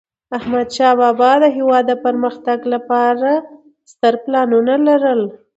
احمدشاه 0.37 0.93
بابا 0.99 1.31
د 1.43 1.45
هیواد 1.57 1.83
د 1.87 1.93
پرمختګ 2.05 2.59
لپاره 2.73 3.29
ستر 3.91 4.13
پلانونه 4.23 4.73
لرل. 4.87 5.21